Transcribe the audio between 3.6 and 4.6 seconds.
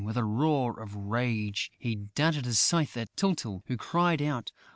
who cried out.